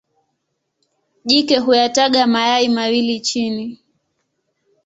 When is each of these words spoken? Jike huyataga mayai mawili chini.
Jike 1.25 1.57
huyataga 1.59 2.21
mayai 2.27 2.69
mawili 2.69 3.19
chini. 3.19 3.65